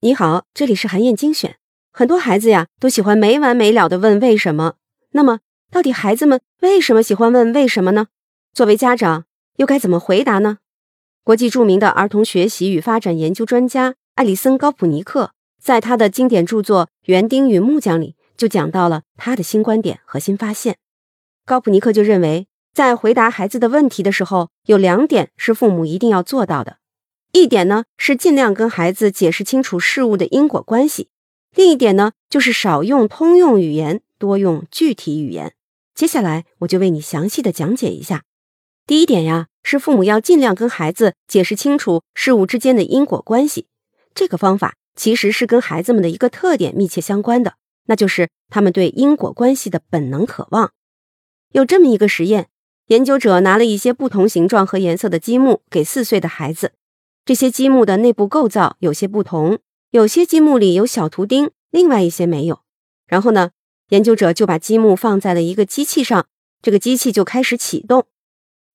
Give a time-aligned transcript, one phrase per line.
[0.00, 1.56] 你好，这里是韩燕精选。
[1.90, 4.74] 很多孩子呀，都喜欢没完没了的问为什么。
[5.12, 5.40] 那么，
[5.70, 8.08] 到底孩子们为什么喜欢问为什么呢？
[8.52, 9.24] 作为家长，
[9.56, 10.58] 又该怎么回答呢？
[11.22, 20.76] 国际著名的儿童学习与发展研究专家艾里森·高普尼克在他的经典著作《园丁与木匠》里就讲到了他的新观点和新发现。
[21.46, 26.76] 高普尼克就认为，在回答孩子的问题的时候，有两点是父母一定要做到的。
[27.34, 31.08] 一点呢是尽量跟孩子解释清楚事物的因果关系，
[31.56, 35.52] 另一点呢就是少用通用语言，多用具体语言。
[35.96, 38.22] 接下来我就为你详细的讲解一下。
[38.86, 43.66] 第一点呀，是父母要尽量跟孩子解释清楚事物之间的因果关系。
[44.14, 47.54] 这个方法其实是跟孩子们的一个特点密切相关的，
[47.86, 50.70] 那就是他们对因果关系的本能渴望。
[51.50, 52.46] 有这么一个实验，
[52.86, 56.70] 研究者拿了一些不同形状和颜色的积木给四岁的孩子。
[57.24, 59.58] 这些积木的内部构造有些不同，
[59.90, 62.60] 有些积木里有小图钉，另外一些没有。
[63.06, 63.52] 然后呢，
[63.88, 66.26] 研究者就把积木放在了一个机器上，
[66.60, 68.06] 这个机器就开始启动。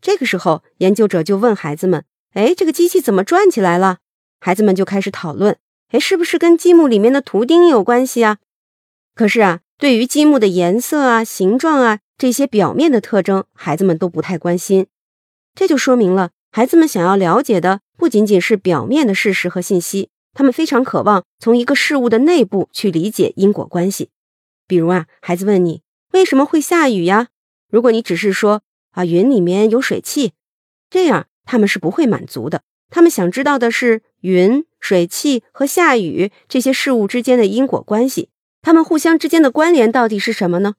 [0.00, 3.98] 这个时候，研究者就问孩子们：“哎，这个机器怎么转起来了？”
[4.38, 5.58] 孩子们就开始讨论
[5.90, 8.38] ：“哎，是不是跟积木里面的图钉有关系啊？”
[9.16, 14.86] 可是啊，对于积木的颜色啊、形状啊这些表面的特征，孩子们都不太关心。
[15.54, 17.80] 这就说明了，孩子们想要了解的。
[17.98, 24.08] 不仅仅是表面的事实和信息，他们非常渴望从一个事物的内部去理解因果关系。
[24.66, 27.28] 比如啊，孩子问你为什么会下雨呀？
[27.70, 28.62] 如果你只是说
[28.92, 30.32] 啊云里面有水汽，
[30.88, 32.62] 这样他们是不会满足的。
[32.88, 38.30] 他们想知道的是云、水汽和下雨这些事物之间的因果关系，
[38.62, 40.76] 他们互相之间的关联到底是什么呢？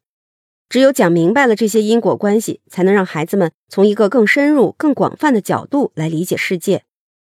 [0.69, 6.83] 只有讲明白了这些因果关系，才能让孩子们从一个更深入、更广泛的角度来理解世界。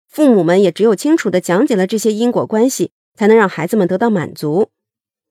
[0.09, 4.71] 父母们也只有清楚的讲解了这些因果关系，才能让孩子们得到满足，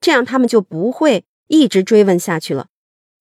[0.02, 2.68] 这样他们就不会一直追问下去了。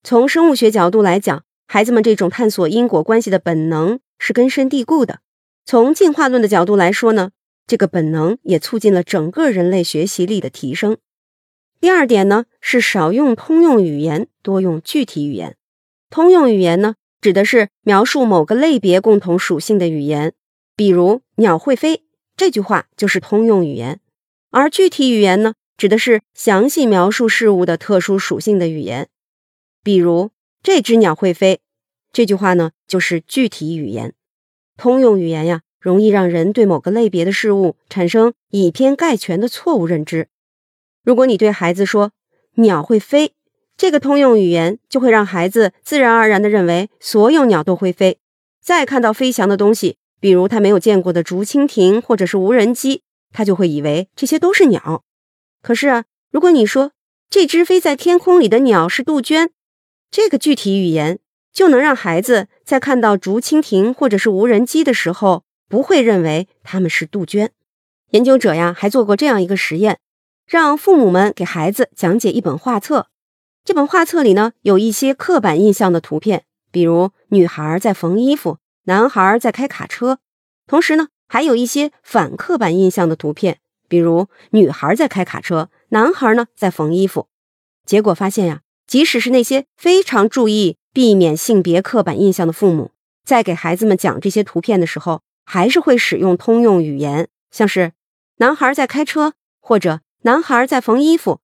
[0.03, 5.20] 从生物学角度来讲，孩子们这种探索因果关系的本能是根深蒂固的。
[5.64, 7.31] 从进化论的角度来说呢，
[7.69, 10.97] 这个本能也促进了整个人类学习力的提升。
[11.82, 15.56] 第二点呢，是少用通用语言，多用具体语言。
[16.10, 20.32] 通用语言呢，指的是描述某个类别共同属性的语言。
[20.76, 22.04] 比如“鸟会飞”
[22.38, 23.98] 这句话就是通用语言，
[24.53, 29.09] 而具体语言呢，指的是详细描述事物的特殊属性的语言。
[29.82, 30.31] 比如
[30.62, 31.59] “这只鸟会飞”
[32.12, 34.14] 这句话呢，就是具体语言。
[34.76, 40.28] 通用语言呀，容易让人对某个类别的事物产生以偏概全的错误认知。
[41.02, 42.12] 如果你对孩子说
[42.56, 43.32] “鸟会飞”，
[43.76, 48.18] 这个通用语言就会让孩子自然而然地认为所有鸟都会飞。
[48.60, 49.96] 再看到飞翔的东西。
[50.20, 53.02] 比如他没有见过的竹蜻蜓或者是无人机，
[53.32, 55.02] 他就会以为这些都是鸟。
[55.60, 56.92] 可是啊，如果你说
[57.28, 59.50] 这只飞在天空里的鸟是杜鹃，
[60.12, 61.19] 这个具体语言
[61.52, 67.50] 就能让孩子在看到竹蜻蜓或者是无人机的时候，不会认为它们是杜鹃。
[68.10, 69.98] 研究者呀，还做过这样一个实验，
[70.52, 73.06] 让父母们给孩子讲解一本画册。
[73.64, 78.58] 这本画册里呢，有一些刻板印象的图片，比如女孩在缝衣服。
[78.84, 80.18] 男孩在开卡车，
[80.66, 87.28] 同时呢，还有一些反刻板印象的图片，比如女孩在开卡车，男孩呢在缝衣服。
[87.86, 92.90] 结果发现呀，即使是那些非常注意避免性别刻板印象的父母，
[93.24, 97.92] 在给孩子们讲这些图片的时候，还是会使用通用语言，像是
[98.36, 101.41] 男孩在开车或者男孩在缝衣服。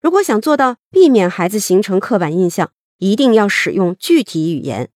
[0.00, 4.90] 如果想做到避免孩子形成刻板印象，一定要使用具体语言，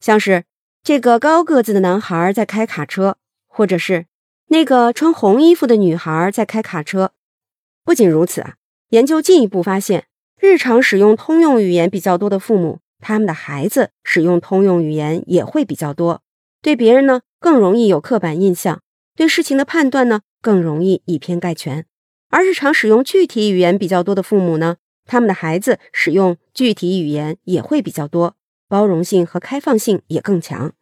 [0.00, 0.44] 像是。
[0.86, 4.04] 这个高个子的男孩在开卡车，或者是
[4.48, 7.12] 那个穿红衣服的女孩在开卡车。
[7.82, 8.56] 不仅如此啊，
[8.90, 10.04] 研究进一步发现，
[10.38, 16.20] 日常使用通用语言比较多的父母，他们的孩子使用通用语言也会比较多，
[16.60, 18.82] 对别人呢更容易有刻板印象，
[19.16, 21.86] 对事情的判断呢更容易以偏概全。
[22.34, 28.34] 而日常使用具体语言比较多的父母呢，他们的孩子使用具体语言也会比较多。
[28.66, 30.72] 包容性和开放性也更强，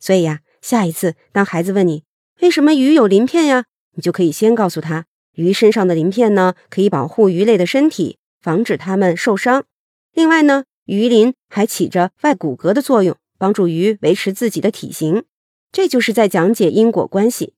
[0.00, 2.02] 所以呀，下一次当孩子问你
[2.40, 5.04] 为什么鱼有鳞片呀，你就可以先告诉他，
[5.36, 9.64] 鱼身上的鳞片呢，可以保护鱼类的身体，防止它们受伤。
[10.12, 15.22] 另外呢，鱼鳞还起着外骨骼的作用，帮助鱼维持自己的体型。
[15.70, 17.54] 这就是在讲解因果关系。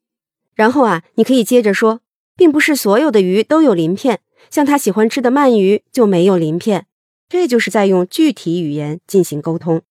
[0.55, 2.03] 然后啊，你可以接着说，
[2.41, 6.87] 并不是所有的鱼都有鳞片，像他喜欢吃的鳗鱼就没有鳞片。
[7.29, 9.83] 这就是在用具体语言进行沟通。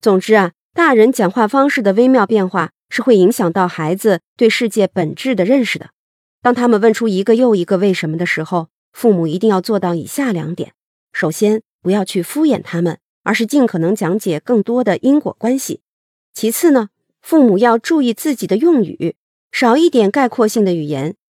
[0.00, 5.90] 总之啊，大人讲话方式的微妙变化，是会影响到孩子对世界本质的认识的。
[6.40, 10.74] 当他们问出一个又一个为什么的时候，父母一定要做到以下两点：
[11.12, 15.80] 首先，不要去敷衍他们，而是尽可能讲解更多的因果关系；
[16.32, 16.90] 其次呢，
[17.20, 19.16] 父母要注意自己的用语，
[19.50, 21.16] 少一点概括性的语言，